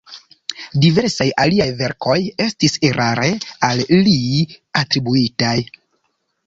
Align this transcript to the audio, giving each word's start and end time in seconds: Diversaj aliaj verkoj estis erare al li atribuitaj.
Diversaj 0.85 1.27
aliaj 1.43 1.67
verkoj 1.81 2.17
estis 2.47 2.79
erare 2.91 3.29
al 3.69 3.87
li 4.09 4.19
atribuitaj. 4.85 5.57